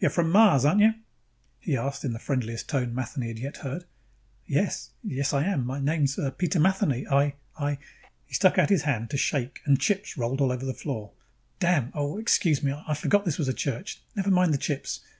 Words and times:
"You're 0.00 0.10
from 0.10 0.30
Mars, 0.32 0.64
aren't 0.64 0.80
you?" 0.80 0.94
he 1.60 1.76
asked 1.76 2.02
in 2.02 2.14
the 2.14 2.18
friendliest 2.18 2.70
tone 2.70 2.94
Matheny 2.94 3.26
had 3.28 3.38
yet 3.38 3.56
heard. 3.58 3.84
"Yes. 4.46 4.92
Yes, 5.04 5.34
I 5.34 5.44
am. 5.44 5.60
M 5.60 5.66
my 5.66 5.78
name's 5.78 6.18
Peter 6.38 6.58
Matheny. 6.58 7.06
I, 7.06 7.34
I" 7.58 7.76
He 8.26 8.32
stuck 8.32 8.56
out 8.56 8.70
his 8.70 8.84
hand 8.84 9.10
to 9.10 9.18
shake 9.18 9.60
and 9.66 9.78
chips 9.78 10.16
rolled 10.16 10.40
over 10.40 10.64
the 10.64 10.72
floor. 10.72 11.10
"Damn! 11.60 11.92
Oh, 11.92 12.16
excuse 12.16 12.62
me, 12.62 12.72
I 12.72 12.94
forgot 12.94 13.26
this 13.26 13.36
was 13.36 13.48
a 13.48 13.52
church. 13.52 14.00
Never 14.16 14.30
mind 14.30 14.54
the 14.54 14.56
chips. 14.56 15.00